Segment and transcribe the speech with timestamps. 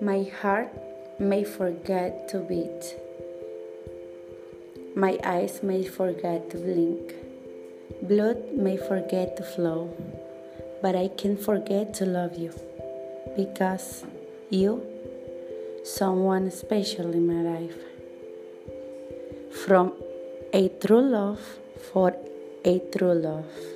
[0.00, 0.68] My heart
[1.18, 2.96] may forget to beat.
[4.94, 7.14] My eyes may forget to blink.
[8.02, 9.96] Blood may forget to flow.
[10.82, 12.52] But I can forget to love you
[13.36, 14.04] because
[14.50, 14.82] you,
[15.82, 17.78] someone special in my life.
[19.64, 19.94] From
[20.52, 21.40] a true love
[21.90, 22.14] for
[22.66, 23.75] a true love.